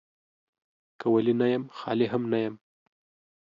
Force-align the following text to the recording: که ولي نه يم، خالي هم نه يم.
که 0.99 1.05
ولي 1.13 1.33
نه 1.41 1.47
يم، 1.53 1.63
خالي 1.77 2.07
هم 2.13 2.23
نه 2.31 2.39
يم. 2.45 2.55